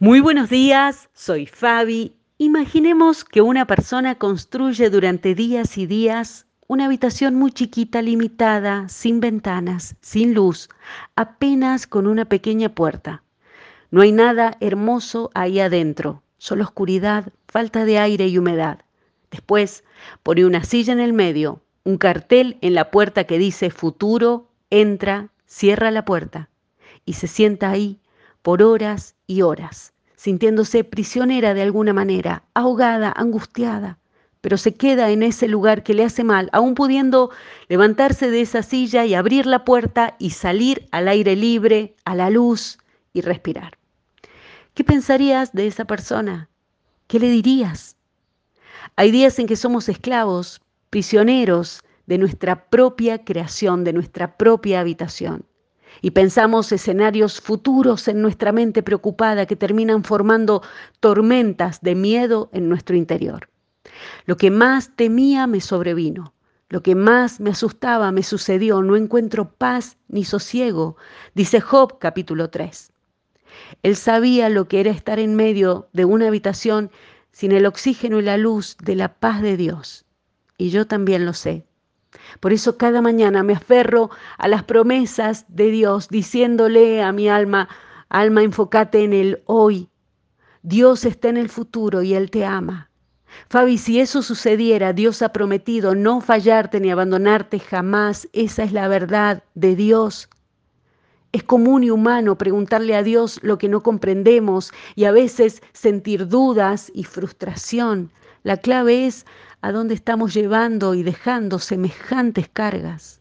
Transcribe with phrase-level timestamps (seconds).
[0.00, 2.14] Muy buenos días, soy Fabi.
[2.38, 9.18] Imaginemos que una persona construye durante días y días una habitación muy chiquita, limitada, sin
[9.18, 10.68] ventanas, sin luz,
[11.16, 13.24] apenas con una pequeña puerta.
[13.90, 18.84] No hay nada hermoso ahí adentro, solo oscuridad, falta de aire y humedad.
[19.32, 19.82] Después
[20.22, 25.30] pone una silla en el medio, un cartel en la puerta que dice futuro, entra,
[25.44, 26.50] cierra la puerta
[27.04, 27.98] y se sienta ahí
[28.42, 33.98] por horas y horas, sintiéndose prisionera de alguna manera, ahogada, angustiada,
[34.40, 37.30] pero se queda en ese lugar que le hace mal, aún pudiendo
[37.68, 42.30] levantarse de esa silla y abrir la puerta y salir al aire libre, a la
[42.30, 42.78] luz
[43.12, 43.78] y respirar.
[44.74, 46.48] ¿Qué pensarías de esa persona?
[47.08, 47.96] ¿Qué le dirías?
[48.94, 50.60] Hay días en que somos esclavos,
[50.90, 55.47] prisioneros de nuestra propia creación, de nuestra propia habitación
[56.00, 60.62] y pensamos escenarios futuros en nuestra mente preocupada que terminan formando
[61.00, 63.48] tormentas de miedo en nuestro interior.
[64.26, 66.34] Lo que más temía me sobrevino.
[66.70, 68.82] Lo que más me asustaba me sucedió.
[68.82, 70.96] No encuentro paz ni sosiego,
[71.34, 72.92] dice Job capítulo 3.
[73.82, 76.90] Él sabía lo que era estar en medio de una habitación
[77.32, 80.04] sin el oxígeno y la luz de la paz de Dios.
[80.58, 81.64] Y yo también lo sé.
[82.40, 87.68] Por eso cada mañana me aferro a las promesas de Dios, diciéndole a mi alma,
[88.08, 89.88] alma, enfócate en el hoy.
[90.62, 92.90] Dios está en el futuro y Él te ama.
[93.48, 98.28] Fabi, si eso sucediera, Dios ha prometido no fallarte ni abandonarte jamás.
[98.32, 100.28] Esa es la verdad de Dios.
[101.32, 106.26] Es común y humano preguntarle a Dios lo que no comprendemos y a veces sentir
[106.28, 108.10] dudas y frustración.
[108.42, 109.26] La clave es
[109.60, 113.20] a dónde estamos llevando y dejando semejantes cargas.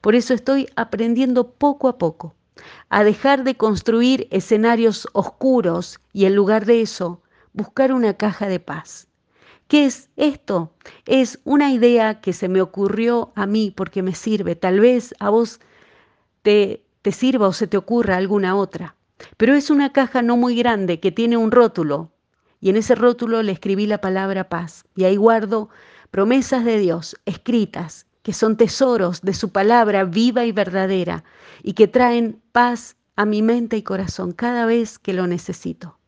[0.00, 2.34] Por eso estoy aprendiendo poco a poco
[2.88, 7.20] a dejar de construir escenarios oscuros y en lugar de eso
[7.52, 9.08] buscar una caja de paz.
[9.68, 10.72] ¿Qué es esto?
[11.06, 14.56] Es una idea que se me ocurrió a mí porque me sirve.
[14.56, 15.60] Tal vez a vos
[16.42, 18.94] te, sirva o se te ocurra alguna otra.
[19.36, 22.10] Pero es una caja no muy grande que tiene un rótulo
[22.64, 24.86] y en ese rótulo le escribí la palabra paz.
[24.96, 25.68] Y ahí guardo
[26.10, 31.24] promesas de Dios escritas, que son tesoros de su palabra viva y verdadera,
[31.62, 35.98] y que traen paz a mi mente y corazón cada vez que lo necesito.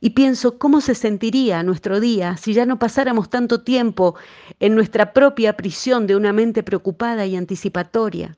[0.00, 4.16] Y pienso cómo se sentiría nuestro día si ya no pasáramos tanto tiempo
[4.58, 8.36] en nuestra propia prisión de una mente preocupada y anticipatoria.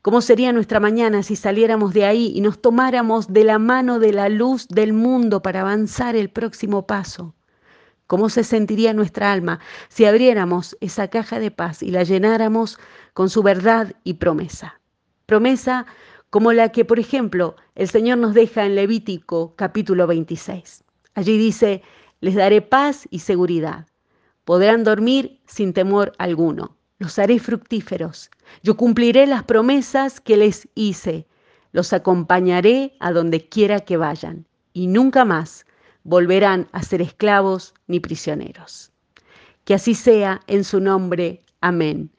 [0.00, 4.12] ¿Cómo sería nuestra mañana si saliéramos de ahí y nos tomáramos de la mano de
[4.12, 7.34] la luz del mundo para avanzar el próximo paso?
[8.06, 9.58] ¿Cómo se sentiría nuestra alma
[9.88, 12.78] si abriéramos esa caja de paz y la llenáramos
[13.12, 14.80] con su verdad y promesa?
[15.26, 15.84] Promesa
[16.30, 20.84] como la que, por ejemplo, el Señor nos deja en Levítico capítulo 26.
[21.14, 21.82] Allí dice,
[22.20, 23.88] les daré paz y seguridad.
[24.44, 28.30] Podrán dormir sin temor alguno los haré fructíferos.
[28.62, 31.26] Yo cumpliré las promesas que les hice.
[31.72, 34.46] Los acompañaré a donde quiera que vayan.
[34.72, 35.64] Y nunca más
[36.02, 38.92] volverán a ser esclavos ni prisioneros.
[39.64, 41.44] Que así sea en su nombre.
[41.60, 42.10] Amén.